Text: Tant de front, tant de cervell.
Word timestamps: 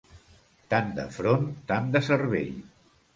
Tant 0.73 0.87
de 0.99 1.05
front, 1.17 1.45
tant 1.73 1.91
de 1.97 2.01
cervell. 2.09 2.57